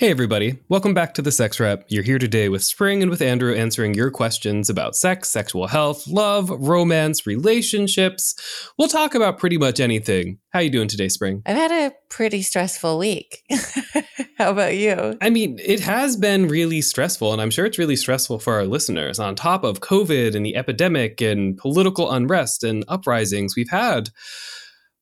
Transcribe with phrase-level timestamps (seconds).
[0.00, 0.58] Hey, everybody.
[0.70, 1.84] Welcome back to the Sex Wrap.
[1.88, 6.08] You're here today with Spring and with Andrew answering your questions about sex, sexual health,
[6.08, 8.34] love, romance, relationships.
[8.78, 10.38] We'll talk about pretty much anything.
[10.54, 11.42] How you doing today, Spring?
[11.44, 13.42] I've had a pretty stressful week.
[14.38, 15.18] How about you?
[15.20, 18.64] I mean, it has been really stressful, and I'm sure it's really stressful for our
[18.64, 19.18] listeners.
[19.18, 24.08] On top of COVID and the epidemic and political unrest and uprisings, we've had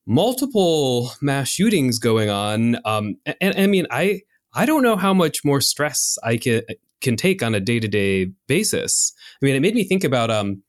[0.09, 2.79] multiple mass shootings going on.
[2.85, 4.23] Um, and, and I mean, I
[4.55, 6.63] I don't know how much more stress I can
[7.01, 9.13] can take on a day to day basis.
[9.41, 10.63] I mean, it made me think about um,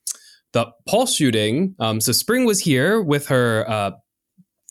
[0.53, 1.75] the Pulse shooting.
[1.80, 3.91] Um, so Spring was here with her uh,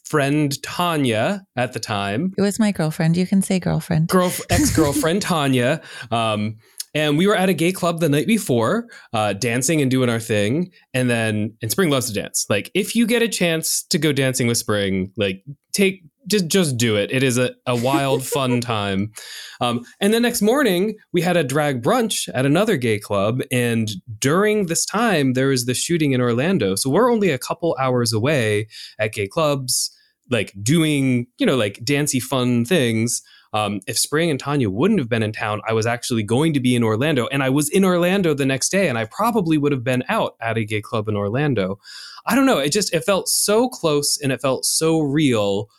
[0.05, 2.33] friend Tanya at the time.
[2.39, 3.17] It was my girlfriend.
[3.17, 4.09] You can say girlfriend.
[4.09, 5.81] Girl, ex girlfriend Tanya.
[6.11, 6.57] Um,
[6.95, 10.19] and we were at a gay club the night before, uh, dancing and doing our
[10.19, 10.73] thing.
[10.95, 12.47] And then, and Spring loves to dance.
[12.49, 16.77] Like, if you get a chance to go dancing with Spring, like, take just just
[16.77, 17.11] do it.
[17.11, 19.13] It is a, a wild, fun time.
[19.61, 23.91] Um, and the next morning, we had a drag brunch at another gay club, and
[24.19, 26.77] during this time, there was the shooting in Orlando.
[26.77, 28.69] So we're only a couple hours away
[28.99, 29.91] at gay clubs,
[30.31, 33.23] like doing you know like dancey fun things.
[33.55, 36.61] Um, if Spring and Tanya wouldn't have been in town, I was actually going to
[36.61, 39.73] be in Orlando, and I was in Orlando the next day, and I probably would
[39.73, 41.79] have been out at a gay club in Orlando.
[42.27, 42.59] I don't know.
[42.59, 45.71] It just it felt so close and it felt so real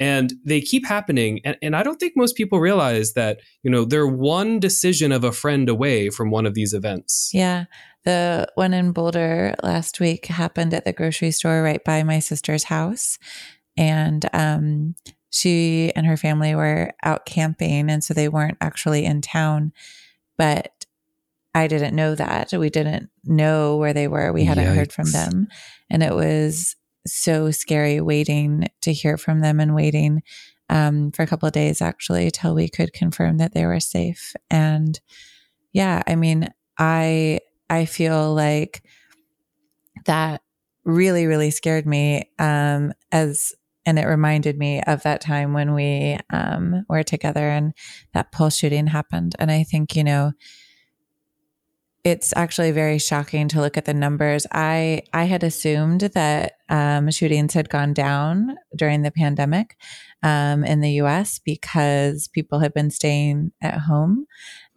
[0.00, 1.40] and they keep happening.
[1.44, 5.24] And, and i don't think most people realize that you know they're one decision of
[5.24, 7.30] a friend away from one of these events.
[7.32, 7.64] Yeah.
[8.04, 12.64] The one in boulder last week happened at the grocery store right by my sister's
[12.64, 13.18] house.
[13.76, 14.94] And um,
[15.30, 19.72] she and her family were out camping and so they weren't actually in town.
[20.36, 20.86] But
[21.54, 22.52] i didn't know that.
[22.52, 24.32] We didn't know where they were.
[24.32, 24.76] We hadn't Yikes.
[24.76, 25.48] heard from them.
[25.90, 26.76] And it was
[27.14, 30.22] so scary waiting to hear from them and waiting
[30.70, 34.34] um, for a couple of days actually till we could confirm that they were safe.
[34.50, 34.98] And
[35.72, 36.48] yeah, I mean,
[36.78, 38.82] I I feel like
[40.06, 40.42] that
[40.84, 43.52] really really scared me um, as
[43.84, 47.72] and it reminded me of that time when we um, were together and
[48.12, 49.34] that pulse shooting happened.
[49.38, 50.32] And I think you know
[52.08, 54.46] it's actually very shocking to look at the numbers.
[54.52, 59.76] I I had assumed that um, shootings had gone down during the pandemic
[60.22, 61.38] um, in the U.S.
[61.38, 64.26] because people had been staying at home,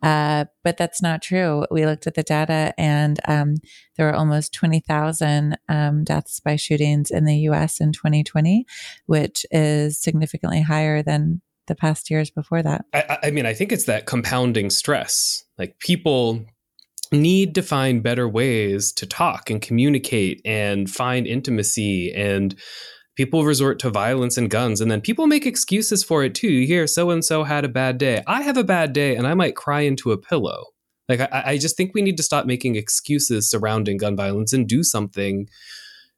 [0.03, 1.65] uh, but that's not true.
[1.71, 3.55] We looked at the data, and um,
[3.97, 7.79] there were almost twenty thousand um, deaths by shootings in the U.S.
[7.79, 8.65] in 2020,
[9.05, 12.85] which is significantly higher than the past years before that.
[12.93, 15.45] I, I mean, I think it's that compounding stress.
[15.57, 16.45] Like people
[17.11, 22.55] need to find better ways to talk and communicate and find intimacy and
[23.17, 26.49] people resort to violence and guns and then people make excuses for it too.
[26.49, 28.23] You hear so and so had a bad day.
[28.27, 30.65] I have a bad day and i might cry into a pillow.
[31.09, 34.67] Like I, I just think we need to stop making excuses surrounding gun violence and
[34.67, 35.47] do something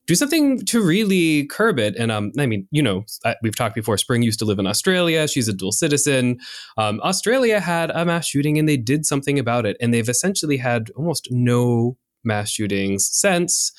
[0.06, 1.96] do something to really curb it.
[1.96, 3.06] And um, I mean, you know,
[3.42, 3.98] we've talked before.
[3.98, 5.28] Spring used to live in Australia.
[5.28, 6.40] She's a dual citizen.
[6.78, 9.78] Um, Australia had a mass shooting, and they did something about it.
[9.80, 13.72] And they've essentially had almost no mass shootings since.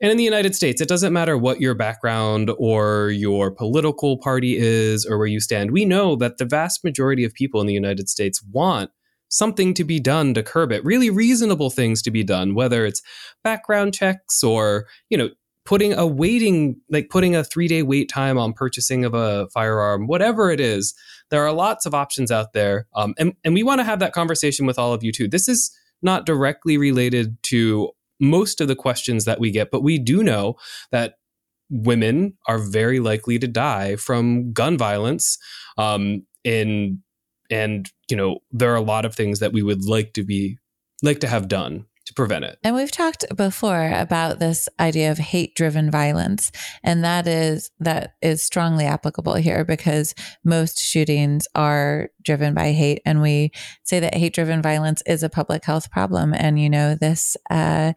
[0.00, 4.58] And in the United States, it doesn't matter what your background or your political party
[4.58, 5.70] is or where you stand.
[5.70, 8.90] We know that the vast majority of people in the United States want
[9.28, 13.02] something to be done to curb it really reasonable things to be done whether it's
[13.42, 15.28] background checks or you know
[15.66, 20.06] putting a waiting like putting a three day wait time on purchasing of a firearm
[20.06, 20.94] whatever it is
[21.30, 24.12] there are lots of options out there um, and, and we want to have that
[24.12, 25.28] conversation with all of you too.
[25.28, 27.90] This is not directly related to
[28.20, 30.54] most of the questions that we get but we do know
[30.92, 31.14] that
[31.68, 35.36] women are very likely to die from gun violence
[35.76, 37.02] um, in
[37.50, 40.58] and you know there are a lot of things that we would like to be
[41.02, 42.58] like to have done to prevent it.
[42.62, 46.52] And we've talked before about this idea of hate driven violence.
[46.82, 50.14] And that is, that is strongly applicable here because
[50.44, 53.02] most shootings are driven by hate.
[53.04, 53.50] And we
[53.84, 56.32] say that hate driven violence is a public health problem.
[56.32, 57.92] And, you know, this, uh,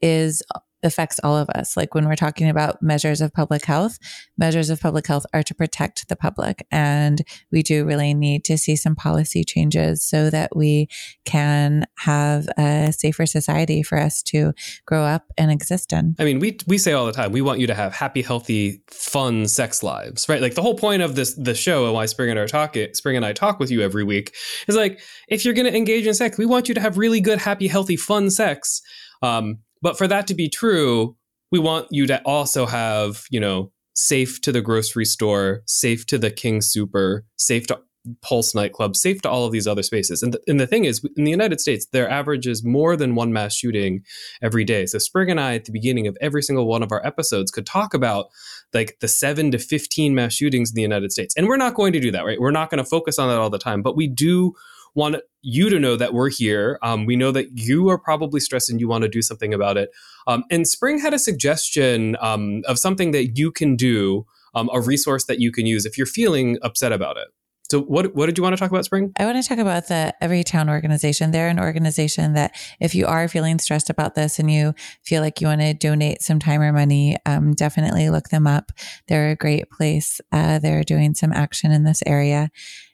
[0.00, 0.42] is
[0.82, 1.76] affects all of us.
[1.76, 3.98] Like when we're talking about measures of public health,
[4.36, 6.66] measures of public health are to protect the public.
[6.70, 10.88] And we do really need to see some policy changes so that we
[11.24, 14.52] can have a safer society for us to
[14.86, 16.14] grow up and exist in.
[16.18, 18.82] I mean, we we say all the time, we want you to have happy, healthy,
[18.88, 20.40] fun sex lives, right?
[20.40, 23.16] Like the whole point of this the show and why Spring and I talk Spring
[23.16, 24.34] and I talk with you every week
[24.66, 27.20] is like if you're going to engage in sex, we want you to have really
[27.20, 28.82] good, happy, healthy, fun sex.
[29.22, 31.16] Um, but for that to be true,
[31.50, 36.18] we want you to also have, you know, safe to the grocery store, safe to
[36.18, 37.80] the King Soopers, safe to
[38.22, 40.22] Pulse nightclub, safe to all of these other spaces.
[40.22, 43.14] And, th- and the thing is, in the United States, their average is more than
[43.14, 44.02] one mass shooting
[44.40, 44.86] every day.
[44.86, 47.66] So Spring and I, at the beginning of every single one of our episodes, could
[47.66, 48.28] talk about
[48.72, 51.34] like the seven to 15 mass shootings in the United States.
[51.36, 52.40] And we're not going to do that, right?
[52.40, 54.54] We're not going to focus on that all the time, but we do
[54.98, 56.78] want you to know that we're here.
[56.82, 59.76] Um, we know that you are probably stressed and you want to do something about
[59.76, 59.90] it.
[60.26, 64.80] Um, and Spring had a suggestion um, of something that you can do, um, a
[64.80, 67.28] resource that you can use if you're feeling upset about it.
[67.70, 69.12] So what what did you want to talk about, Spring?
[69.18, 71.32] I want to talk about the Everytown organization.
[71.32, 75.40] They're an organization that if you are feeling stressed about this and you feel like
[75.40, 78.72] you want to donate some time or money, um, definitely look them up.
[79.06, 80.18] They're a great place.
[80.32, 82.50] Uh, they're doing some action in this area.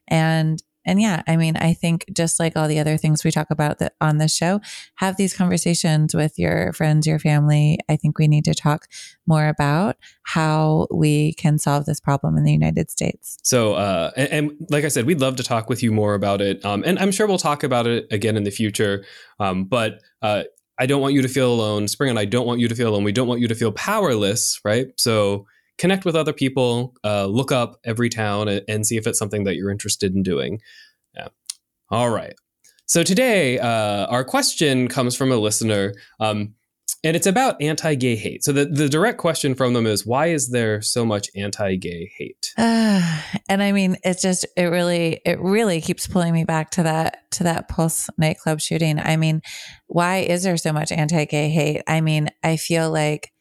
[0.09, 3.51] And and yeah, I mean, I think just like all the other things we talk
[3.51, 4.61] about that on this show,
[4.97, 7.79] have these conversations with your friends, your family.
[7.89, 8.87] I think we need to talk
[9.27, 13.39] more about how we can solve this problem in the United States.
[13.43, 16.41] So, uh, and, and, like I said, we'd love to talk with you more about
[16.41, 16.65] it.
[16.65, 19.05] Um, and I'm sure we'll talk about it again in the future.
[19.41, 20.45] Um, but, uh,
[20.79, 21.87] I don't want you to feel alone.
[21.87, 23.05] Spring and I don't want you to feel alone.
[23.05, 24.89] We don't want you to feel powerless, right?
[24.97, 25.47] So
[25.79, 29.57] connect with other people, uh, look up Everytown and, and, see if it's something that
[29.57, 30.61] you're interested in doing.
[31.15, 31.29] Yeah.
[31.91, 32.35] All right.
[32.87, 36.55] So today, uh, our question comes from a listener, um,
[37.03, 38.45] and it's about anti-gay hate.
[38.45, 42.53] So the, the direct question from them is, why is there so much anti-gay hate?
[42.57, 46.83] Uh, and I mean, it just it really it really keeps pulling me back to
[46.83, 48.99] that to that Pulse nightclub shooting.
[48.99, 49.43] I mean,
[49.87, 51.83] why is there so much anti-gay hate?
[51.87, 53.33] I mean, I feel like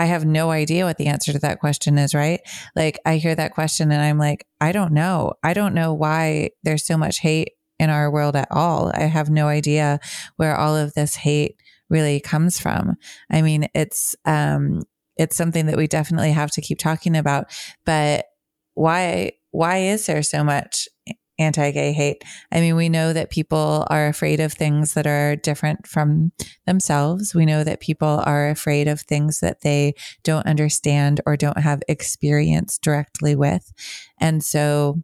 [0.00, 2.40] I have no idea what the answer to that question is, right?
[2.74, 5.34] Like I hear that question and I'm like, I don't know.
[5.42, 8.90] I don't know why there's so much hate in our world at all.
[8.94, 10.00] I have no idea
[10.36, 11.56] where all of this hate
[11.90, 12.96] really comes from.
[13.30, 14.84] I mean, it's um
[15.18, 17.52] it's something that we definitely have to keep talking about,
[17.84, 18.24] but
[18.72, 20.88] why why is there so much
[21.40, 22.22] anti gay hate.
[22.52, 26.32] I mean, we know that people are afraid of things that are different from
[26.66, 27.34] themselves.
[27.34, 31.82] We know that people are afraid of things that they don't understand or don't have
[31.88, 33.72] experience directly with.
[34.20, 35.02] And so,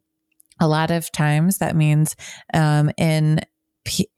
[0.61, 2.17] a lot of times that means
[2.55, 3.41] um, in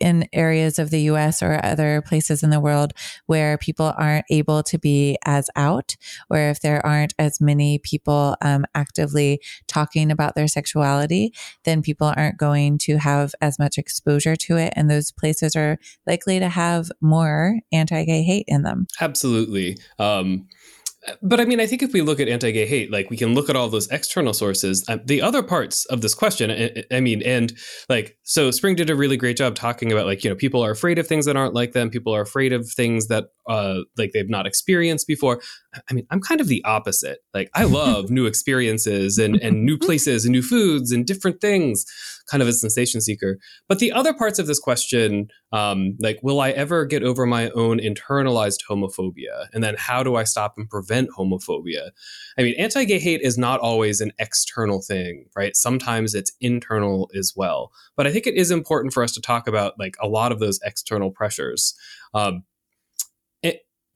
[0.01, 2.93] in areas of the US or other places in the world
[3.27, 5.97] where people aren't able to be as out,
[6.31, 11.33] or if there aren't as many people um, actively talking about their sexuality,
[11.65, 14.73] then people aren't going to have as much exposure to it.
[14.77, 18.87] And those places are likely to have more anti gay hate in them.
[19.01, 19.79] Absolutely.
[19.99, 20.49] Um,
[21.23, 23.49] but I mean, I think if we look at anti-gay hate, like we can look
[23.49, 24.85] at all those external sources.
[24.89, 27.53] Uh, the other parts of this question, I, I, mean, and
[27.89, 30.71] like, so Spring did a really great job talking about like, you know, people are
[30.71, 31.91] afraid of things that aren't like them.
[31.91, 35.41] People are afraid of things that uh, like they've not experienced before.
[35.89, 37.19] I mean, I'm kind of the opposite.
[37.35, 41.85] Like, I love new experiences and and new places and new foods and different things.
[42.31, 43.39] Kind of a sensation seeker.
[43.69, 47.49] But the other parts of this question, um, like, will I ever get over my
[47.51, 49.47] own internalized homophobia?
[49.55, 51.91] And then how do I stop and prevent homophobia?
[52.37, 55.57] I mean, anti-gay hate is not always an external thing, right?
[55.57, 57.73] Sometimes it's internal as well.
[57.97, 60.39] But I think it is important for us to talk about like a lot of
[60.39, 61.75] those external pressures.
[62.13, 62.45] Um,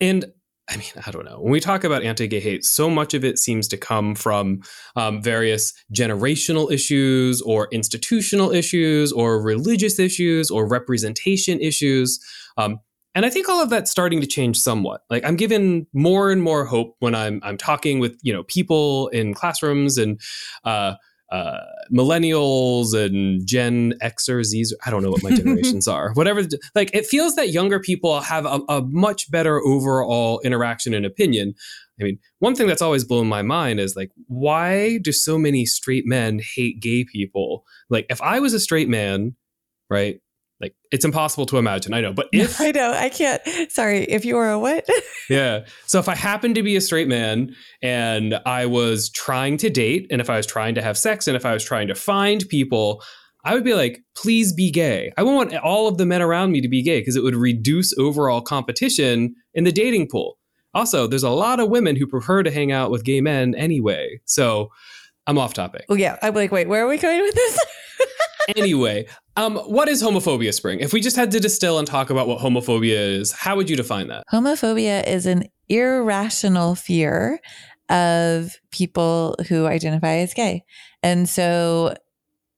[0.02, 0.26] and
[0.68, 1.38] I mean, I don't know.
[1.40, 4.62] When we talk about anti gay hate, so much of it seems to come from
[4.96, 12.20] um, various generational issues or institutional issues or religious issues or representation issues.
[12.56, 12.80] Um,
[13.14, 15.02] and I think all of that's starting to change somewhat.
[15.08, 19.08] Like I'm given more and more hope when I'm I'm talking with you know people
[19.08, 20.20] in classrooms and
[20.64, 20.94] uh,
[21.32, 26.42] uh, millennials and Gen Xers, Z's, I don't know what my generations are, whatever.
[26.74, 31.54] Like it feels that younger people have a, a, much better overall interaction and opinion.
[31.98, 35.64] I mean, one thing that's always blown my mind is like, why do so many
[35.64, 37.64] straight men hate gay people?
[37.88, 39.34] Like, if I was a straight man,
[39.88, 40.20] right,
[40.62, 41.92] like it's impossible to imagine.
[41.92, 43.42] I know, but if I know, I can't.
[43.70, 44.86] Sorry, if you were a what?
[45.28, 45.64] yeah.
[45.86, 50.06] So if I happened to be a straight man and I was trying to date,
[50.10, 52.48] and if I was trying to have sex, and if I was trying to find
[52.48, 53.02] people,
[53.44, 55.12] I would be like, please be gay.
[55.18, 57.96] I want all of the men around me to be gay because it would reduce
[57.98, 60.38] overall competition in the dating pool.
[60.74, 64.20] Also, there's a lot of women who prefer to hang out with gay men anyway.
[64.24, 64.70] So
[65.26, 65.84] I'm off topic.
[65.88, 67.58] Oh yeah, I'm like, wait, where are we going with this?
[68.56, 69.06] anyway,
[69.36, 70.80] um, what is homophobia, Spring?
[70.80, 73.76] If we just had to distill and talk about what homophobia is, how would you
[73.76, 74.24] define that?
[74.32, 77.40] Homophobia is an irrational fear
[77.88, 80.64] of people who identify as gay.
[81.02, 81.94] And so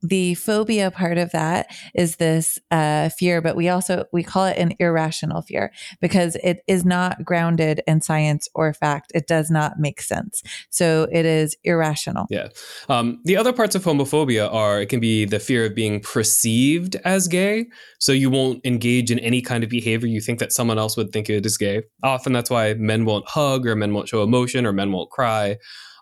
[0.04, 4.58] the phobia part of that is this uh, fear, but we also we call it
[4.58, 9.10] an irrational fear because it is not grounded in science or fact.
[9.14, 12.26] It does not make sense, so it is irrational.
[12.28, 12.48] Yeah.
[12.88, 16.96] Um, the other parts of homophobia are it can be the fear of being perceived
[17.04, 17.66] as gay,
[17.98, 21.12] so you won't engage in any kind of behavior you think that someone else would
[21.12, 21.82] think it is gay.
[22.02, 25.56] Often that's why men won't hug or men won't show emotion or men won't cry.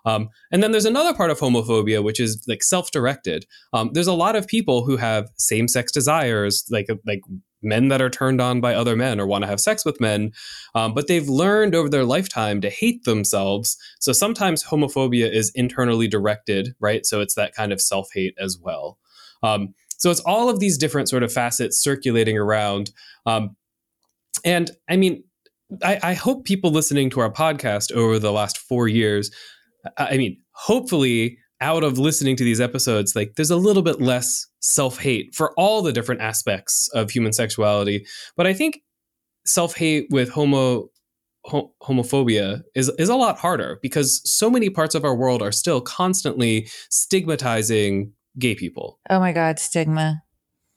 [0.05, 3.45] Um, and then there's another part of homophobia, which is like self-directed.
[3.71, 7.21] Um, there's a lot of people who have same-sex desires, like like
[7.63, 10.31] men that are turned on by other men or want to have sex with men,
[10.75, 13.77] um, but they've learned over their lifetime to hate themselves.
[13.99, 17.05] So sometimes homophobia is internally directed, right?
[17.05, 18.99] So it's that kind of self-hate as well.
[19.41, 22.91] Um, so it's all of these different sort of facets circulating around.
[23.25, 23.55] Um,
[24.43, 25.23] and I mean,
[25.81, 29.31] I, I, hope people listening to our podcast over the last four years
[29.97, 34.45] I mean, hopefully, out of listening to these episodes, like there's a little bit less
[34.59, 38.05] self hate for all the different aspects of human sexuality.
[38.35, 38.81] But I think
[39.45, 40.89] self hate with homo
[41.45, 45.81] homophobia is is a lot harder because so many parts of our world are still
[45.81, 48.99] constantly stigmatizing gay people.
[49.09, 50.23] Oh my God, stigma.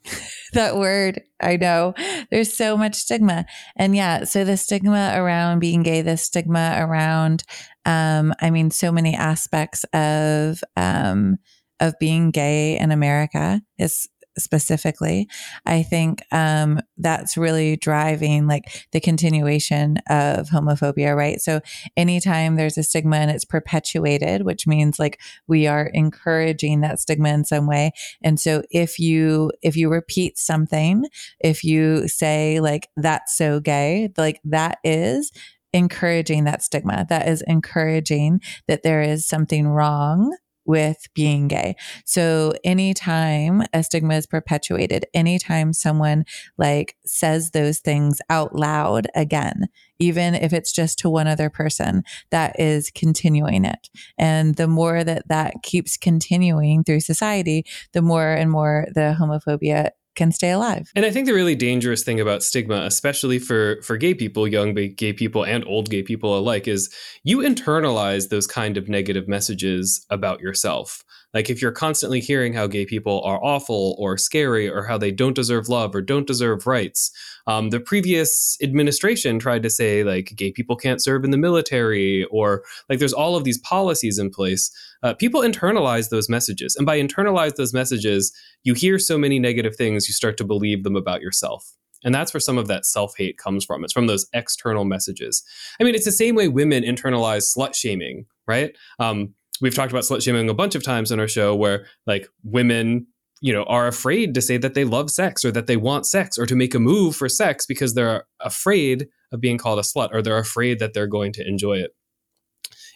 [0.52, 1.22] that word.
[1.40, 1.94] I know
[2.30, 3.46] there's so much stigma.
[3.76, 7.44] And yeah, so the stigma around being gay, the stigma around,
[7.86, 11.38] um, I mean, so many aspects of, um,
[11.80, 15.28] of being gay in America is specifically,
[15.64, 21.40] I think um, that's really driving like the continuation of homophobia, right?
[21.40, 21.60] So
[21.96, 27.30] anytime there's a stigma and it's perpetuated, which means like we are encouraging that stigma
[27.30, 27.92] in some way.
[28.22, 31.06] And so if you if you repeat something,
[31.40, 35.32] if you say like that's so gay, like that is
[35.72, 37.06] encouraging that stigma.
[37.08, 41.76] That is encouraging that there is something wrong with being gay.
[42.04, 46.24] So anytime a stigma is perpetuated, anytime someone
[46.58, 49.68] like says those things out loud again,
[49.98, 53.88] even if it's just to one other person, that is continuing it.
[54.18, 59.90] And the more that that keeps continuing through society, the more and more the homophobia
[60.16, 60.90] can stay alive.
[60.96, 64.74] And I think the really dangerous thing about stigma, especially for for gay people, young
[64.74, 66.92] gay people and old gay people alike, is
[67.22, 71.04] you internalize those kind of negative messages about yourself.
[71.36, 75.10] Like if you're constantly hearing how gay people are awful or scary or how they
[75.12, 77.10] don't deserve love or don't deserve rights,
[77.46, 82.24] um, the previous administration tried to say like gay people can't serve in the military
[82.30, 84.70] or like there's all of these policies in place.
[85.02, 89.76] Uh, people internalize those messages, and by internalize those messages, you hear so many negative
[89.76, 91.70] things, you start to believe them about yourself.
[92.02, 93.84] And that's where some of that self hate comes from.
[93.84, 95.42] It's from those external messages.
[95.78, 98.74] I mean, it's the same way women internalize slut shaming, right?
[98.98, 102.28] Um, we've talked about slut shaming a bunch of times in our show where like
[102.44, 103.06] women
[103.40, 106.38] you know are afraid to say that they love sex or that they want sex
[106.38, 110.10] or to make a move for sex because they're afraid of being called a slut
[110.12, 111.92] or they're afraid that they're going to enjoy it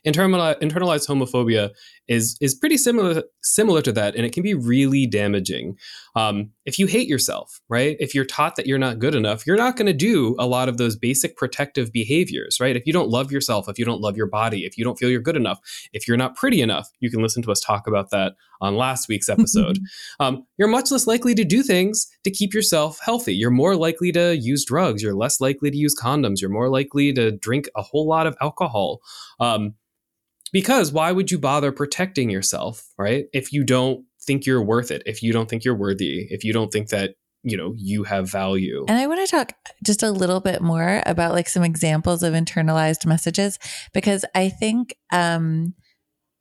[0.07, 1.71] internalized, internalized homophobia
[2.09, 5.77] is is pretty similar similar to that, and it can be really damaging.
[6.17, 7.97] Um, if you hate yourself, right?
[8.01, 10.69] If you're taught that you're not good enough, you're not going to do a lot
[10.69, 12.77] of those basic protective behaviors, right?
[12.77, 15.11] If you don't love yourself, if you don't love your body, if you don't feel
[15.11, 15.61] you're good enough,
[15.93, 19.09] if you're not pretty enough, you can listen to us talk about that on last
[19.09, 19.79] week's episode.
[20.19, 23.35] um, you're much less likely to do things to keep yourself healthy.
[23.35, 25.03] You're more likely to use drugs.
[25.03, 26.41] You're less likely to use condoms.
[26.41, 29.01] You're more likely to drink a whole lot of alcohol.
[29.39, 29.75] Um,
[30.53, 33.27] because why would you bother protecting yourself, right?
[33.33, 36.53] If you don't think you're worth it, if you don't think you're worthy, if you
[36.53, 40.11] don't think that you know you have value and i want to talk just a
[40.11, 43.59] little bit more about like some examples of internalized messages
[43.95, 45.73] because i think um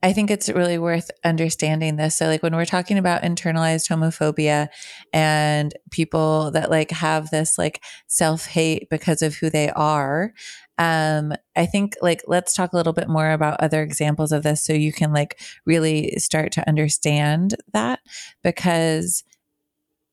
[0.01, 2.15] I think it's really worth understanding this.
[2.15, 4.69] So, like, when we're talking about internalized homophobia
[5.11, 10.33] and people that like have this like self hate because of who they are,
[10.79, 14.65] um, I think like let's talk a little bit more about other examples of this
[14.65, 17.99] so you can like really start to understand that
[18.43, 19.25] because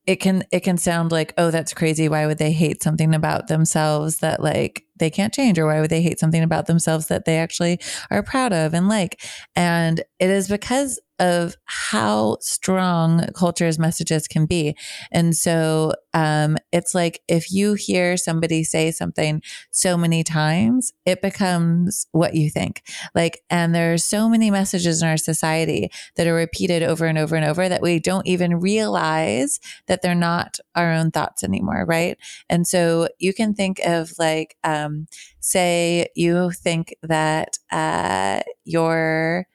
[0.06, 2.08] it can it can sound like oh that's crazy.
[2.08, 5.58] Why would they hate something about themselves that like they can't change?
[5.58, 7.80] or why would they hate something about themselves that they actually
[8.10, 9.20] are proud of and like?
[9.54, 14.76] And it is because of how strong culture's messages can be.
[15.10, 21.22] And so um, it's like if you hear somebody say something so many times, it
[21.22, 22.82] becomes what you think.
[23.14, 27.18] Like, and there are so many messages in our society that are repeated over and
[27.18, 31.84] over and over that we don't even realize that they're not our own thoughts anymore.
[31.86, 32.18] Right.
[32.48, 35.06] And so you can think of like, um,
[35.40, 39.46] say you think that uh, your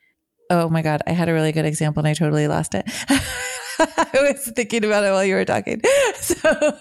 [0.51, 2.84] oh my god, I had a really good example and I totally lost it.
[3.79, 5.81] I was thinking about it while you were talking.
[6.22, 6.77] So,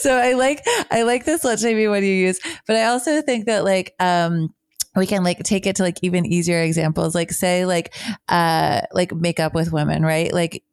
[0.00, 3.46] so I like I like this let's maybe what you use, but I also think
[3.46, 4.52] that like um
[4.96, 7.94] we can like take it to like even easier examples like say like
[8.28, 10.64] uh like makeup with women right like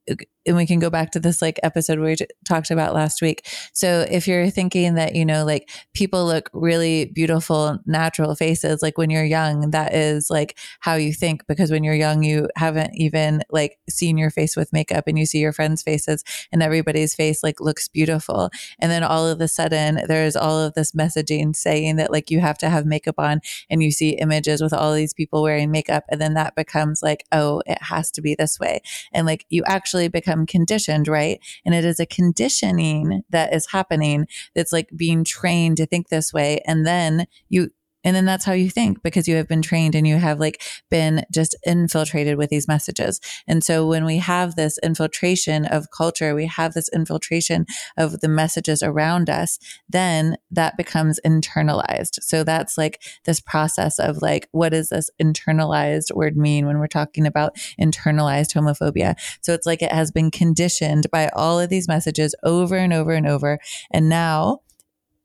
[0.46, 3.48] and we can go back to this like episode we talked about last week.
[3.74, 8.98] So if you're thinking that, you know, like people look really beautiful, natural faces, like
[8.98, 12.96] when you're young, that is like how you think because when you're young, you haven't
[12.96, 17.16] even like seen your face with makeup and you see your friends' faces and everybody's
[17.16, 18.50] face like looks beautiful.
[18.80, 22.40] And then all of a sudden there's all of this messaging saying that like you
[22.40, 26.04] have to have makeup on and you see images with all these people wearing makeup.
[26.10, 28.82] And then that becomes like, oh, it has to be this way.
[29.14, 31.40] And like you actually become become conditioned, right?
[31.66, 36.34] And it is a conditioning that is happening that's like being trained to think this
[36.34, 36.62] way.
[36.66, 37.70] And then you,
[38.04, 40.62] and then that's how you think because you have been trained and you have like
[40.90, 43.20] been just infiltrated with these messages.
[43.48, 47.66] And so when we have this infiltration of culture, we have this infiltration
[47.98, 52.20] of the messages around us, then that becomes internalized.
[52.22, 56.88] So that's like this process of like, what does this internalized word mean when we're
[56.88, 59.16] talking about internalized homophobia?
[59.42, 63.14] So it's like it has been conditioned by all of these messages over and over
[63.14, 63.60] and over.
[63.92, 64.60] And now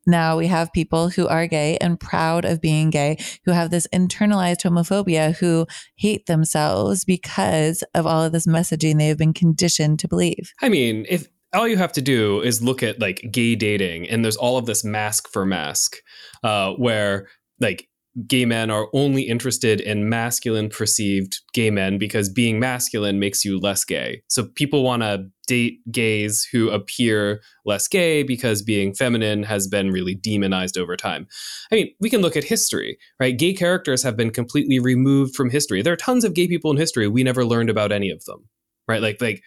[0.08, 3.86] now we have people who are gay and proud of being gay, who have this
[3.94, 9.98] internalized homophobia, who hate themselves because of all of this messaging they have been conditioned
[10.00, 10.52] to believe.
[10.60, 14.24] I mean, if all you have to do is look at like gay dating, and
[14.24, 15.96] there's all of this mask for mask,
[16.42, 17.28] uh, where
[17.60, 17.87] like
[18.26, 23.58] gay men are only interested in masculine perceived gay men because being masculine makes you
[23.60, 24.22] less gay.
[24.28, 29.90] So people want to date gays who appear less gay because being feminine has been
[29.90, 31.26] really demonized over time.
[31.70, 33.36] I mean, we can look at history, right?
[33.36, 35.82] Gay characters have been completely removed from history.
[35.82, 37.08] There are tons of gay people in history.
[37.08, 38.48] We never learned about any of them,
[38.88, 39.00] right?
[39.00, 39.42] Like, like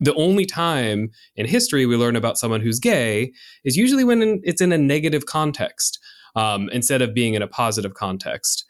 [0.00, 3.32] the only time in history we learn about someone who's gay
[3.64, 5.98] is usually when it's in a negative context
[6.34, 8.64] um, instead of being in a positive context.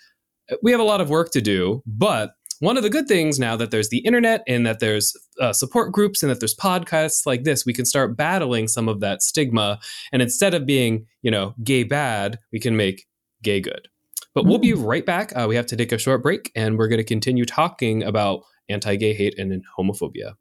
[0.63, 3.57] We have a lot of work to do, but one of the good things now
[3.57, 7.43] that there's the internet and that there's uh, support groups and that there's podcasts like
[7.43, 9.81] this, we can start battling some of that stigma.
[10.13, 13.09] And instead of being, you know, gay bad, we can make
[13.43, 13.89] gay good.
[14.33, 14.87] But we'll be mm.
[14.87, 15.33] right back.
[15.35, 18.43] Uh, we have to take a short break and we're going to continue talking about
[18.69, 20.35] anti gay hate and homophobia.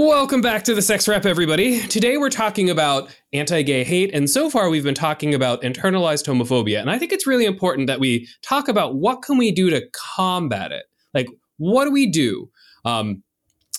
[0.00, 1.86] Welcome back to the Sex Wrap, everybody.
[1.86, 6.24] Today we're talking about anti gay hate, and so far we've been talking about internalized
[6.26, 6.80] homophobia.
[6.80, 9.86] And I think it's really important that we talk about what can we do to
[9.92, 10.84] combat it?
[11.12, 11.26] Like,
[11.58, 12.48] what do we do?
[12.86, 13.22] Um,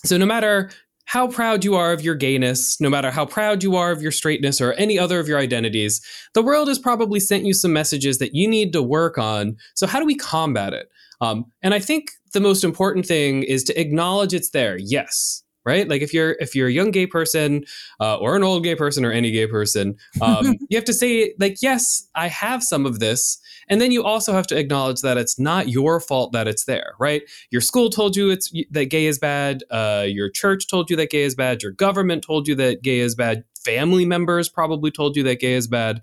[0.06, 0.70] so, no matter
[1.06, 4.12] how proud you are of your gayness, no matter how proud you are of your
[4.12, 6.06] straightness or any other of your identities,
[6.36, 9.58] the world has probably sent you some messages that you need to work on.
[9.74, 10.88] So, how do we combat it?
[11.20, 14.78] Um, and I think the most important thing is to acknowledge it's there.
[14.78, 15.88] Yes, right?
[15.88, 17.66] Like if you're if you're a young gay person
[18.00, 21.34] uh, or an old gay person or any gay person um, you have to say
[21.40, 23.40] like yes i have some of this.
[23.70, 26.94] And then you also have to acknowledge that it's not your fault that it's there
[27.00, 27.24] right?
[27.52, 31.10] Your school told you it's that gay is bad uh, your church told you that
[31.10, 35.16] gay is bad your government told you that gay is bad family members probably told
[35.16, 36.02] you that gay is bad.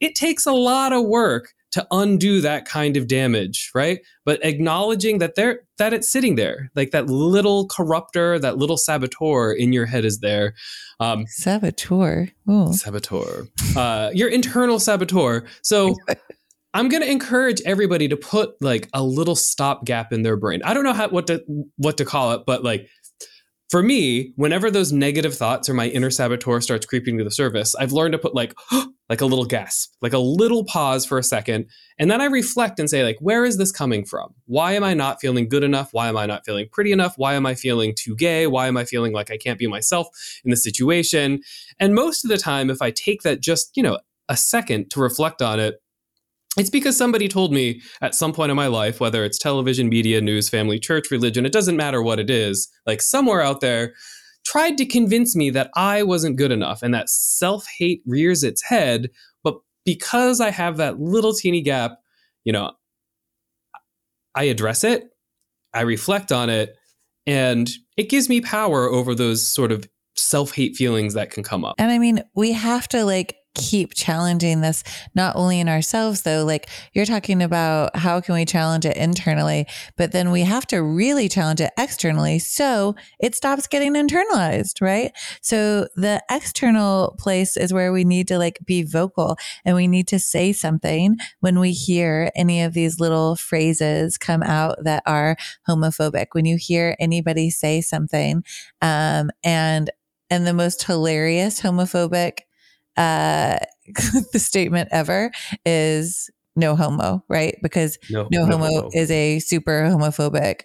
[0.00, 4.00] It takes a lot of work to undo that kind of damage, right?
[4.24, 9.52] But acknowledging that there that it's sitting there, like that little corruptor, that little saboteur
[9.52, 10.54] in your head is there.
[10.98, 12.72] Um, saboteur, Ooh.
[12.72, 15.44] saboteur, uh, your internal saboteur.
[15.62, 15.96] So.
[16.72, 20.60] I'm going to encourage everybody to put like a little stopgap in their brain.
[20.64, 21.42] I don't know how what to
[21.78, 22.88] what to call it, but like
[23.70, 27.74] for me, whenever those negative thoughts or my inner saboteur starts creeping to the surface,
[27.74, 28.54] I've learned to put like
[29.10, 31.66] like a little gasp, like a little pause for a second,
[31.98, 34.34] and then I reflect and say like, where is this coming from?
[34.46, 35.88] Why am I not feeling good enough?
[35.92, 37.14] Why am I not feeling pretty enough?
[37.18, 38.46] Why am I feeling too gay?
[38.46, 40.06] Why am I feeling like I can't be myself
[40.44, 41.42] in the situation?
[41.80, 45.00] And most of the time if I take that just, you know, a second to
[45.00, 45.82] reflect on it,
[46.56, 50.20] it's because somebody told me at some point in my life, whether it's television, media,
[50.20, 53.92] news, family, church, religion, it doesn't matter what it is, like somewhere out there,
[54.50, 58.62] tried to convince me that I wasn't good enough and that self hate rears its
[58.62, 59.10] head.
[59.44, 61.92] But because I have that little teeny gap,
[62.44, 62.72] you know,
[64.34, 65.04] I address it,
[65.72, 66.76] I reflect on it,
[67.26, 71.64] and it gives me power over those sort of self hate feelings that can come
[71.64, 71.76] up.
[71.78, 74.82] And I mean, we have to like keep challenging this
[75.14, 79.66] not only in ourselves though like you're talking about how can we challenge it internally
[79.96, 85.12] but then we have to really challenge it externally so it stops getting internalized right?
[85.40, 90.08] So the external place is where we need to like be vocal and we need
[90.08, 95.36] to say something when we hear any of these little phrases come out that are
[95.68, 96.26] homophobic.
[96.32, 98.44] When you hear anybody say something
[98.82, 99.90] um and
[100.30, 102.40] and the most hilarious homophobic
[103.00, 103.58] uh,
[104.32, 105.30] the statement ever
[105.64, 107.56] is no homo, right?
[107.62, 110.60] Because no, no, no homo, homo is a super homophobic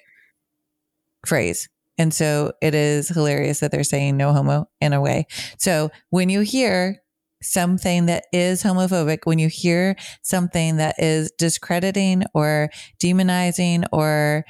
[1.26, 1.70] phrase.
[1.98, 5.28] And so it is hilarious that they're saying no homo in a way.
[5.58, 6.98] So when you hear
[7.42, 12.70] something that is homophobic, when you hear something that is discrediting or
[13.00, 14.44] demonizing or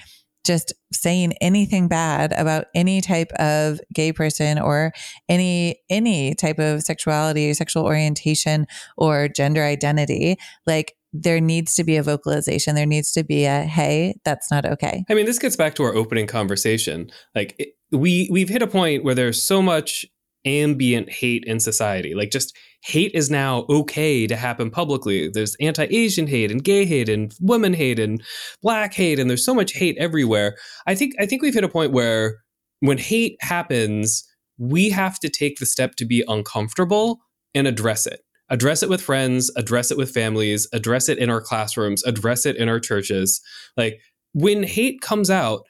[0.45, 4.91] just saying anything bad about any type of gay person or
[5.27, 11.95] any any type of sexuality sexual orientation or gender identity like there needs to be
[11.95, 12.75] a vocalization.
[12.75, 15.05] There needs to be a hey that's not okay.
[15.09, 17.09] I mean this gets back to our opening conversation.
[17.33, 20.05] Like it, we we've hit a point where there's so much
[20.45, 22.55] ambient hate in society like just
[22.85, 25.27] hate is now okay to happen publicly.
[25.27, 28.21] There's anti Asian hate and gay hate and women hate and
[28.61, 30.55] black hate, and there's so much hate everywhere.
[30.85, 32.37] I think I think we've hit a point where
[32.81, 34.23] when hate happens,
[34.57, 37.19] we have to take the step to be uncomfortable
[37.55, 38.21] and address it.
[38.49, 42.55] Address it with friends, address it with families, address it in our classrooms, address it
[42.55, 43.41] in our churches.
[43.75, 43.99] Like
[44.33, 45.63] when hate comes out,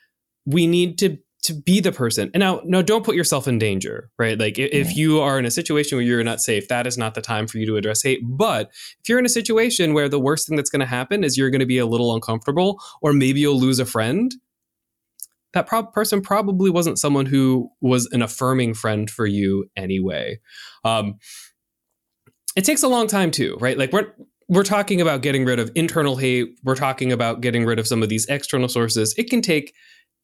[0.45, 2.31] we need to to be the person.
[2.34, 4.38] And now, no, don't put yourself in danger, right?
[4.39, 7.21] Like if, you are in a situation where you're not safe, that is not the
[7.21, 8.21] time for you to address hate.
[8.23, 11.38] But if you're in a situation where the worst thing that's going to happen is
[11.38, 14.34] you're going to be a little uncomfortable, or maybe you'll lose a friend,
[15.53, 20.39] that pro- person probably wasn't someone who was an affirming friend for you anyway.
[20.84, 21.15] Um,
[22.55, 23.77] it takes a long time too, right?
[23.77, 24.13] Like we're
[24.47, 26.60] we're talking about getting rid of internal hate.
[26.63, 29.15] We're talking about getting rid of some of these external sources.
[29.17, 29.73] It can take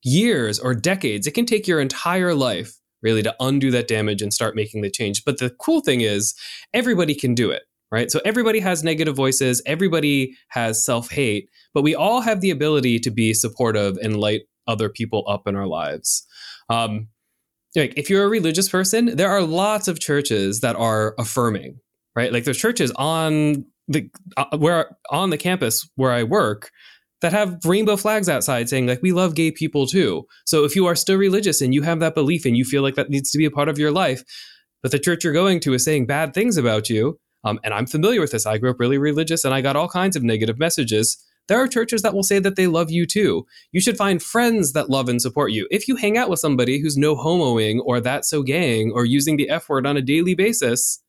[0.03, 1.27] years or decades.
[1.27, 4.89] It can take your entire life really to undo that damage and start making the
[4.89, 5.23] change.
[5.25, 6.35] But the cool thing is,
[6.73, 8.11] everybody can do it, right?
[8.11, 12.99] So everybody has negative voices, everybody has self hate, but we all have the ability
[12.99, 16.25] to be supportive and light other people up in our lives.
[16.69, 17.07] Um,
[17.75, 21.79] like if you're a religious person, there are lots of churches that are affirming,
[22.15, 22.31] right?
[22.31, 26.71] Like there's churches on the uh, where on the campus where I work
[27.21, 30.25] that have rainbow flags outside saying like we love gay people too.
[30.45, 32.95] So if you are still religious and you have that belief and you feel like
[32.95, 34.23] that needs to be a part of your life,
[34.81, 37.85] but the church you're going to is saying bad things about you, um, and I'm
[37.85, 38.45] familiar with this.
[38.45, 41.23] I grew up really religious and I got all kinds of negative messages.
[41.47, 43.45] There are churches that will say that they love you too.
[43.71, 45.67] You should find friends that love and support you.
[45.71, 49.37] If you hang out with somebody who's no homoing or that so gang or using
[49.37, 51.01] the F word on a daily basis,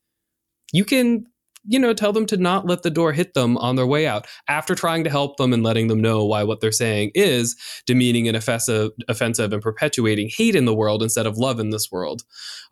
[0.71, 1.25] you can
[1.65, 4.27] you know, tell them to not let the door hit them on their way out
[4.47, 8.27] after trying to help them and letting them know why what they're saying is demeaning
[8.27, 12.23] and offensive, offensive and perpetuating hate in the world instead of love in this world.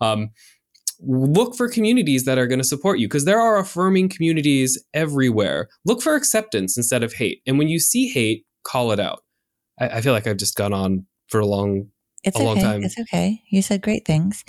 [0.01, 0.31] Um,
[0.99, 5.69] look for communities that are going to support you because there are affirming communities everywhere.
[5.85, 7.41] Look for acceptance instead of hate.
[7.47, 9.23] And when you see hate, call it out.
[9.79, 11.87] I, I feel like I've just gone on for a long
[12.23, 12.45] it's a okay.
[12.45, 12.83] long time.
[12.83, 13.41] It's okay.
[13.49, 14.45] You said great things.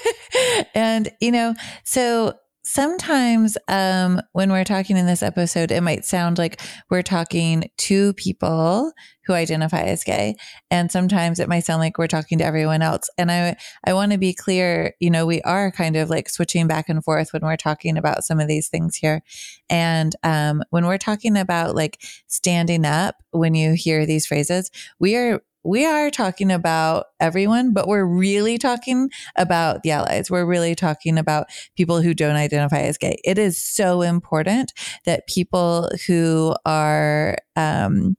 [0.74, 2.34] and, you know, so
[2.64, 8.14] sometimes um, when we're talking in this episode, it might sound like we're talking to
[8.14, 8.90] people
[9.26, 10.34] who identify as gay,
[10.70, 13.08] and sometimes it might sound like we're talking to everyone else.
[13.16, 16.66] And I I want to be clear, you know, we are kind of like switching
[16.66, 19.22] back and forth when we're talking about some of these things here,
[19.70, 25.16] and um, when we're talking about like standing up, when you hear these phrases, we
[25.16, 30.30] are we are talking about everyone, but we're really talking about the allies.
[30.30, 31.46] We're really talking about
[31.76, 33.18] people who don't identify as gay.
[33.24, 34.72] It is so important
[35.06, 38.16] that people who are um,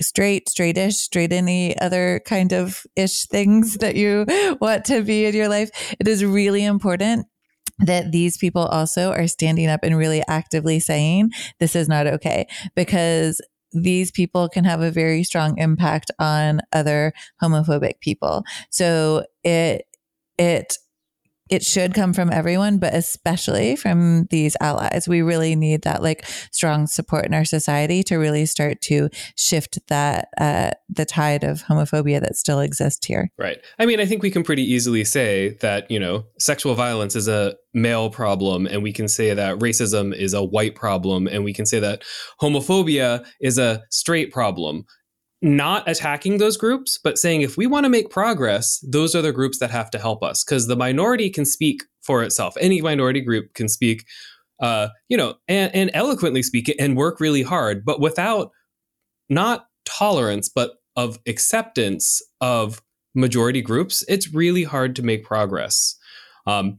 [0.00, 4.24] straight, straightish, straight any other kind of ish things that you
[4.60, 7.26] want to be in your life, it is really important
[7.78, 12.46] that these people also are standing up and really actively saying this is not okay
[12.74, 13.40] because
[13.72, 18.44] these people can have a very strong impact on other homophobic people.
[18.70, 19.86] So it,
[20.38, 20.76] it,
[21.50, 25.06] it should come from everyone, but especially from these allies.
[25.08, 29.78] We really need that like strong support in our society to really start to shift
[29.88, 33.30] that uh, the tide of homophobia that still exists here.
[33.36, 33.58] Right.
[33.78, 37.26] I mean, I think we can pretty easily say that you know sexual violence is
[37.26, 41.52] a male problem, and we can say that racism is a white problem, and we
[41.52, 42.02] can say that
[42.40, 44.84] homophobia is a straight problem
[45.42, 49.32] not attacking those groups, but saying if we want to make progress, those are the
[49.32, 52.54] groups that have to help us because the minority can speak for itself.
[52.60, 54.04] Any minority group can speak,
[54.60, 58.50] uh, you know, and, and eloquently speak and work really hard, but without
[59.28, 62.82] not tolerance, but of acceptance of
[63.14, 65.96] majority groups, it's really hard to make progress.
[66.46, 66.78] Um,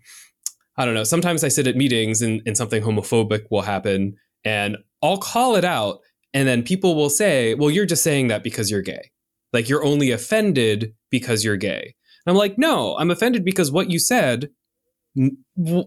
[0.78, 1.04] I don't know.
[1.04, 5.66] Sometimes I sit at meetings and, and something homophobic will happen, and I'll call it
[5.66, 6.00] out
[6.34, 9.12] and then people will say, well, you're just saying that because you're gay.
[9.54, 11.96] Like you're only offended because you're gay.
[12.26, 14.50] And I'm like, no, I'm offended because what you said
[15.16, 15.36] w-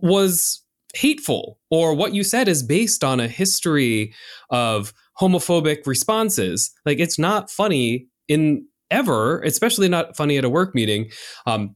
[0.03, 0.63] was
[0.95, 4.15] hateful or what you said is based on a history
[4.51, 6.73] of homophobic responses.
[6.85, 11.11] Like it's not funny in ever, especially not funny at a work meeting.
[11.47, 11.75] Um,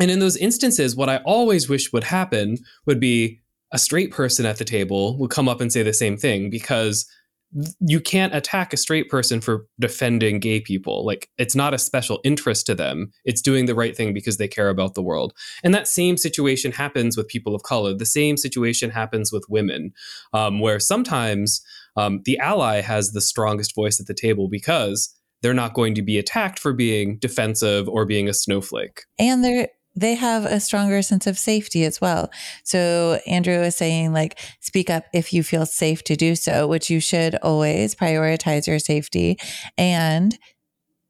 [0.00, 3.40] and in those instances, what I always wish would happen would be
[3.72, 7.06] a straight person at the table would come up and say the same thing because
[7.80, 11.04] you can't attack a straight person for defending gay people.
[11.04, 13.10] Like it's not a special interest to them.
[13.24, 15.32] It's doing the right thing because they care about the world.
[15.64, 17.94] And that same situation happens with people of color.
[17.94, 19.92] The same situation happens with women,
[20.32, 21.60] um, where sometimes
[21.96, 26.02] um, the ally has the strongest voice at the table because they're not going to
[26.02, 29.02] be attacked for being defensive or being a snowflake.
[29.18, 32.30] And they're they have a stronger sense of safety as well.
[32.64, 36.90] So Andrew was saying like speak up if you feel safe to do so, which
[36.90, 39.38] you should always prioritize your safety
[39.76, 40.38] and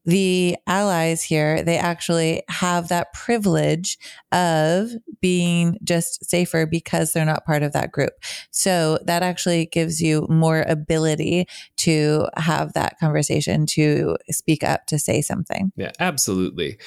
[0.07, 3.99] the allies here, they actually have that privilege
[4.33, 4.91] of
[5.21, 8.13] being just safer because they're not part of that group.
[8.51, 11.47] So that actually gives you more ability
[11.79, 15.71] to have that conversation, to speak up, to say something.
[15.77, 16.79] Yeah, absolutely.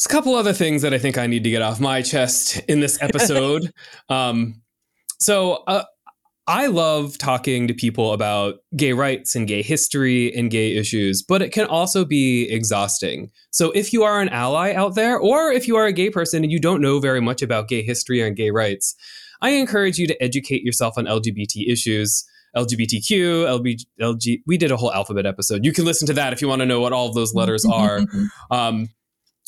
[0.00, 2.58] There's a couple other things that I think I need to get off my chest
[2.68, 3.70] in this episode.
[4.08, 4.62] um,
[5.18, 5.84] so uh,
[6.46, 11.42] I love talking to people about gay rights and gay history and gay issues, but
[11.42, 13.30] it can also be exhausting.
[13.50, 16.44] So if you are an ally out there, or if you are a gay person
[16.44, 18.96] and you don't know very much about gay history and gay rights,
[19.42, 22.24] I encourage you to educate yourself on LGBT issues.
[22.56, 24.42] LGBTQ, LB, LG.
[24.46, 25.64] We did a whole alphabet episode.
[25.64, 27.66] You can listen to that if you want to know what all of those letters
[27.66, 28.00] are.
[28.50, 28.88] Um,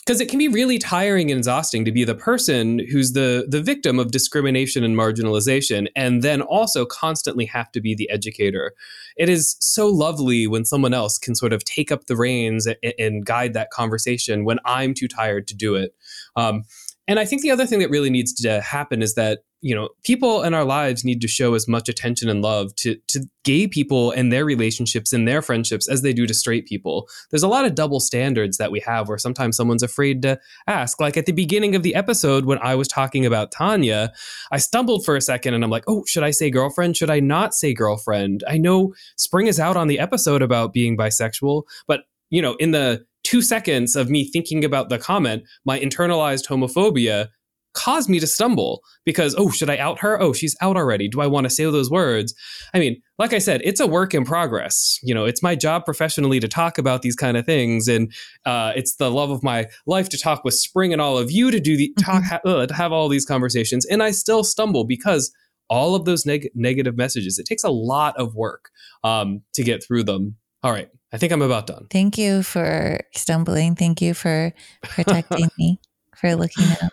[0.04, 3.62] because it can be really tiring and exhausting to be the person who's the the
[3.62, 8.74] victim of discrimination and marginalization and then also constantly have to be the educator.
[9.16, 12.94] It is so lovely when someone else can sort of take up the reins and,
[12.98, 15.94] and guide that conversation when i'm too tired to do it.
[16.36, 16.64] Um,
[17.08, 19.88] and I think the other thing that really needs to happen is that you know
[20.04, 23.66] people in our lives need to show as much attention and love to to gay
[23.66, 27.08] people and their relationships and their friendships as they do to straight people.
[27.30, 31.00] There's a lot of double standards that we have where sometimes someone's afraid to ask.
[31.00, 34.12] Like at the beginning of the episode when I was talking about Tanya,
[34.50, 36.96] I stumbled for a second and I'm like, "Oh, should I say girlfriend?
[36.96, 40.96] Should I not say girlfriend?" I know Spring is out on the episode about being
[40.96, 45.78] bisexual, but you know, in the two seconds of me thinking about the comment, my
[45.78, 47.28] internalized homophobia
[47.74, 50.20] caused me to stumble because, oh, should I out her?
[50.20, 51.08] Oh, she's out already.
[51.08, 52.34] Do I want to say those words?
[52.74, 54.98] I mean, like I said, it's a work in progress.
[55.02, 57.88] You know, it's my job professionally to talk about these kind of things.
[57.88, 58.12] And
[58.44, 61.50] uh, it's the love of my life to talk with Spring and all of you
[61.50, 62.48] to do the talk, mm-hmm.
[62.48, 63.86] ha- uh, to have all these conversations.
[63.86, 65.32] And I still stumble because
[65.68, 68.70] all of those neg- negative messages, it takes a lot of work
[69.04, 70.36] um, to get through them.
[70.62, 70.88] All right.
[71.12, 71.86] I think I'm about done.
[71.90, 73.74] Thank you for stumbling.
[73.74, 75.80] Thank you for protecting me,
[76.16, 76.92] for looking up.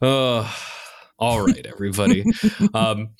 [0.00, 0.50] Uh,
[1.18, 2.24] all right, everybody.
[2.74, 3.10] um,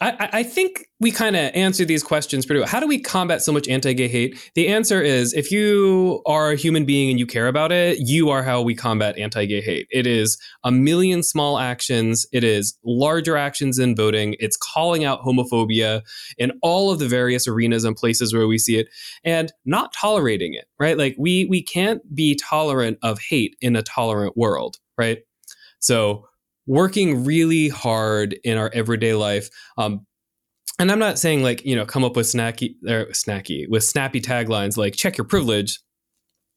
[0.00, 2.68] I, I, think we kind of answered these questions pretty well.
[2.68, 4.50] How do we combat so much anti gay hate?
[4.54, 8.30] The answer is if you are a human being and you care about it, you
[8.30, 9.86] are how we combat anti gay hate.
[9.90, 15.20] It is a million small actions, it is larger actions in voting, it's calling out
[15.20, 16.02] homophobia
[16.38, 18.88] in all of the various arenas and places where we see it,
[19.22, 20.98] and not tolerating it, right?
[20.98, 25.18] Like we, we can't be tolerant of hate in a tolerant world, right?
[25.82, 26.26] So
[26.66, 29.50] working really hard in our everyday life.
[29.76, 30.06] Um,
[30.78, 34.20] and I'm not saying like, you know, come up with snacky or snacky with snappy
[34.20, 35.80] taglines like check your privilege.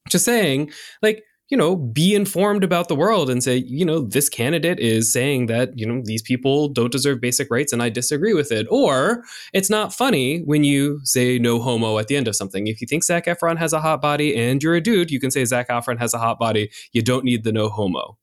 [0.09, 4.29] Just saying like, you know, be informed about the world and say, you know, this
[4.29, 8.33] candidate is saying that, you know, these people don't deserve basic rights and I disagree
[8.33, 8.65] with it.
[8.71, 12.65] Or it's not funny when you say no homo at the end of something.
[12.65, 15.29] If you think Zac Efron has a hot body and you're a dude, you can
[15.29, 16.71] say Zac Efron has a hot body.
[16.93, 18.17] You don't need the no homo.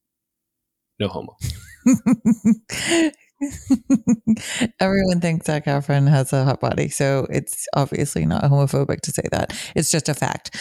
[1.02, 1.36] No homo.
[4.78, 9.24] Everyone thinks Zac Efron has a hot body, so it's obviously not homophobic to say
[9.32, 9.52] that.
[9.74, 10.56] It's just a fact.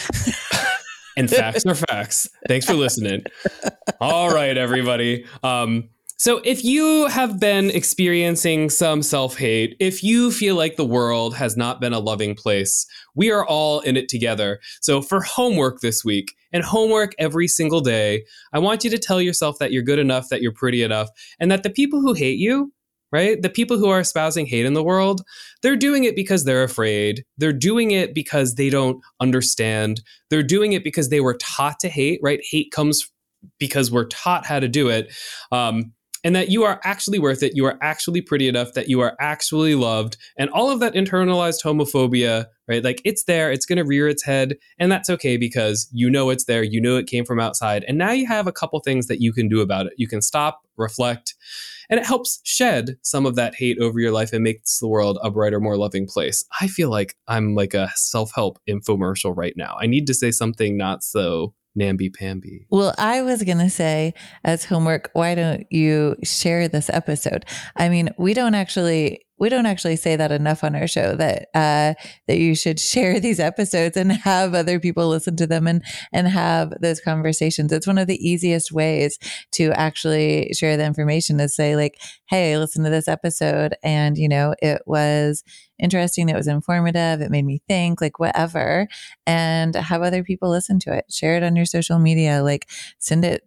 [1.16, 2.28] and facts are facts.
[2.48, 3.22] Thanks for listening.
[4.00, 5.26] All right, everybody.
[5.44, 5.90] Um,
[6.22, 11.34] so, if you have been experiencing some self hate, if you feel like the world
[11.34, 14.60] has not been a loving place, we are all in it together.
[14.82, 19.20] So, for homework this week and homework every single day, I want you to tell
[19.20, 21.08] yourself that you're good enough, that you're pretty enough,
[21.40, 22.72] and that the people who hate you,
[23.10, 23.42] right?
[23.42, 25.22] The people who are espousing hate in the world,
[25.60, 27.24] they're doing it because they're afraid.
[27.36, 30.00] They're doing it because they don't understand.
[30.30, 32.38] They're doing it because they were taught to hate, right?
[32.48, 33.10] Hate comes
[33.58, 35.12] because we're taught how to do it.
[35.50, 35.92] Um,
[36.24, 37.56] and that you are actually worth it.
[37.56, 40.16] You are actually pretty enough, that you are actually loved.
[40.38, 42.82] And all of that internalized homophobia, right?
[42.82, 44.56] Like it's there, it's going to rear its head.
[44.78, 47.84] And that's okay because you know it's there, you know it came from outside.
[47.88, 49.94] And now you have a couple things that you can do about it.
[49.96, 51.34] You can stop, reflect,
[51.90, 55.18] and it helps shed some of that hate over your life and makes the world
[55.22, 56.44] a brighter, more loving place.
[56.60, 59.76] I feel like I'm like a self help infomercial right now.
[59.78, 62.66] I need to say something not so namby pamby.
[62.70, 67.44] Well, I was going to say, as homework, why don't you share this episode?
[67.76, 71.48] I mean, we don't actually we don't actually say that enough on our show that
[71.52, 71.94] uh,
[72.28, 75.82] that you should share these episodes and have other people listen to them and
[76.12, 77.72] and have those conversations.
[77.72, 79.18] It's one of the easiest ways
[79.54, 84.28] to actually share the information is say like, "Hey, listen to this episode," and you
[84.28, 85.42] know it was
[85.82, 88.88] interesting, it was informative, it made me think, like whatever,
[89.26, 91.04] and have other people listen to it.
[91.10, 93.46] Share it on your social media, like send it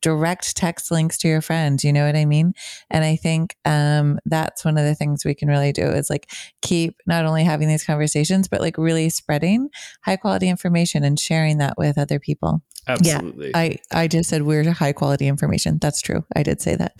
[0.00, 1.84] direct text links to your friends.
[1.84, 2.54] You know what I mean?
[2.90, 6.30] And I think um, that's one of the things we can really do is like
[6.62, 9.68] keep not only having these conversations, but like really spreading
[10.02, 12.62] high quality information and sharing that with other people.
[12.86, 13.50] Absolutely.
[13.50, 15.78] Yeah, I, I just said we're high quality information.
[15.80, 16.24] That's true.
[16.36, 16.92] I did say that.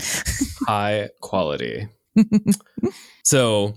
[0.66, 1.88] high quality.
[3.22, 3.74] so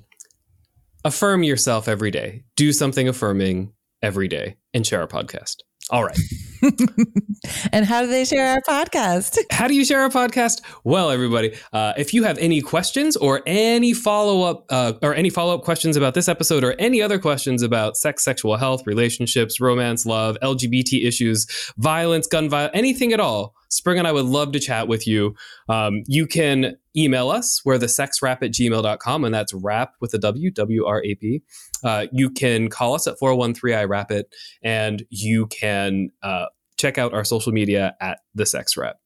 [1.04, 2.44] affirm yourself every day.
[2.56, 5.58] Do something affirming every day and share our podcast.
[5.90, 6.20] All right.
[7.72, 9.38] and how do they share our podcast?
[9.52, 10.62] How do you share our podcast?
[10.84, 15.30] Well, everybody, uh, if you have any questions or any follow up uh, or any
[15.30, 19.62] follow up questions about this episode or any other questions about sex, sexual health, relationships,
[19.62, 24.52] romance, love, LGBT issues, violence, gun violence, anything at all, Spring and I would love
[24.54, 25.36] to chat with you.
[25.68, 27.62] Um, you can email us.
[27.66, 31.44] We're the sexwrap at gmail.com, and that's rap with a W, W R A P.
[31.84, 36.46] Uh, you can call us at 413 I Wrap It, and you can uh,
[36.78, 38.98] check out our social media at the sex wrap.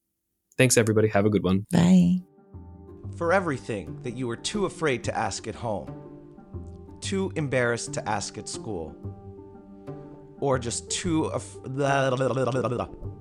[0.58, 1.08] Thanks, everybody.
[1.08, 1.66] Have a good one.
[1.72, 2.20] Bye.
[3.18, 5.94] For everything that you were too afraid to ask at home,
[7.02, 8.96] too embarrassed to ask at school,
[10.40, 11.26] or just too.
[11.26, 11.58] Af-